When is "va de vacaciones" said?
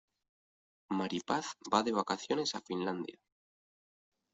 1.75-2.55